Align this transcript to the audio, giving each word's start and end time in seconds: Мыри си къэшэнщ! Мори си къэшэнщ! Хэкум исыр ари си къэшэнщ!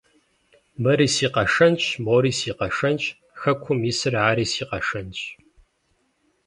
Мыри 0.81 1.07
си 1.15 1.27
къэшэнщ! 1.33 1.81
Мори 2.05 2.31
си 2.39 2.51
къэшэнщ! 2.57 3.03
Хэкум 3.41 3.79
исыр 3.91 4.15
ари 4.29 4.45
си 4.53 4.63
къэшэнщ! 4.69 5.19